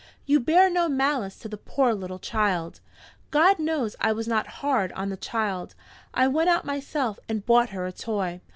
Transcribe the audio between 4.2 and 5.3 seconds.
not hard on the